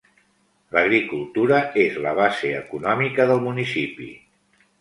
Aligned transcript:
L'agricultura 0.75 1.59
és 1.83 2.01
la 2.07 2.15
base 2.21 2.57
econòmica 2.63 3.31
del 3.33 3.47
municipi. 3.49 4.13